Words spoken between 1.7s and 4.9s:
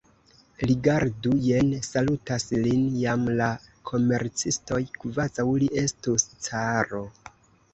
salutas lin jam la komercistoj,